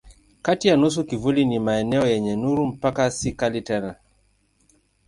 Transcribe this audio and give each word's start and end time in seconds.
Kati 0.41 0.67
ya 0.67 0.77
nusu 0.77 1.03
kivuli 1.03 1.45
na 1.45 1.59
maeneo 1.59 2.07
yenye 2.07 2.35
nuru 2.35 2.65
mpaka 2.65 3.11
si 3.11 3.31
kali 3.31 3.61
tena. 3.61 3.95